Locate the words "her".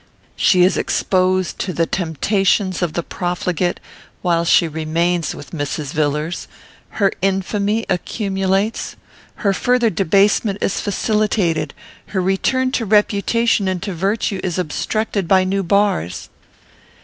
6.97-7.11, 9.45-9.53, 12.07-12.19